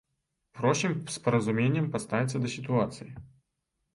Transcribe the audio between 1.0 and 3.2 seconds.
з разуменнем паставіцца да сітуацыі.